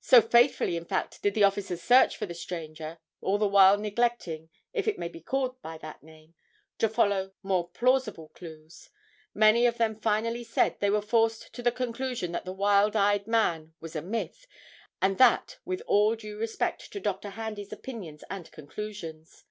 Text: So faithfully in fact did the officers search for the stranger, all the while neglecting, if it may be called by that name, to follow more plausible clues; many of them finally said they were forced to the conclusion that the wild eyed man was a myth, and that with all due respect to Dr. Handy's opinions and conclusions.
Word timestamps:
So 0.00 0.20
faithfully 0.20 0.76
in 0.76 0.84
fact 0.84 1.22
did 1.22 1.34
the 1.34 1.44
officers 1.44 1.80
search 1.80 2.16
for 2.16 2.26
the 2.26 2.34
stranger, 2.34 2.98
all 3.20 3.38
the 3.38 3.46
while 3.46 3.78
neglecting, 3.78 4.50
if 4.72 4.88
it 4.88 4.98
may 4.98 5.06
be 5.06 5.20
called 5.20 5.62
by 5.62 5.78
that 5.78 6.02
name, 6.02 6.34
to 6.78 6.88
follow 6.88 7.34
more 7.44 7.68
plausible 7.68 8.30
clues; 8.30 8.90
many 9.32 9.66
of 9.66 9.78
them 9.78 9.94
finally 10.00 10.42
said 10.42 10.80
they 10.80 10.90
were 10.90 11.00
forced 11.00 11.52
to 11.52 11.62
the 11.62 11.70
conclusion 11.70 12.32
that 12.32 12.44
the 12.44 12.52
wild 12.52 12.96
eyed 12.96 13.28
man 13.28 13.74
was 13.78 13.94
a 13.94 14.02
myth, 14.02 14.44
and 15.00 15.18
that 15.18 15.58
with 15.64 15.82
all 15.86 16.16
due 16.16 16.36
respect 16.36 16.92
to 16.92 16.98
Dr. 16.98 17.28
Handy's 17.30 17.72
opinions 17.72 18.24
and 18.28 18.50
conclusions. 18.50 19.44